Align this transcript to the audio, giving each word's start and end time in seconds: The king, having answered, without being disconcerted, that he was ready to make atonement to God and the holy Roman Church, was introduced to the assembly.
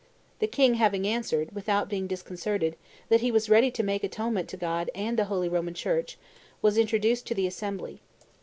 The 0.39 0.47
king, 0.47 0.73
having 0.81 1.05
answered, 1.05 1.51
without 1.53 1.87
being 1.87 2.07
disconcerted, 2.07 2.75
that 3.09 3.21
he 3.21 3.29
was 3.31 3.51
ready 3.51 3.69
to 3.69 3.83
make 3.83 4.03
atonement 4.03 4.49
to 4.49 4.57
God 4.57 4.89
and 4.95 5.15
the 5.15 5.25
holy 5.25 5.47
Roman 5.47 5.75
Church, 5.75 6.17
was 6.59 6.75
introduced 6.75 7.27
to 7.27 7.35
the 7.35 7.45
assembly. 7.45 8.01